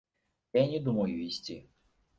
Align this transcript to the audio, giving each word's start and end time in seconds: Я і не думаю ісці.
Я 0.59 0.63
і 0.69 0.71
не 0.71 0.79
думаю 0.89 1.21
ісці. 1.29 1.63